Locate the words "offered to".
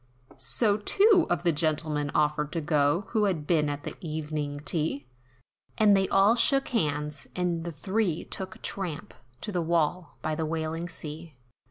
2.15-2.59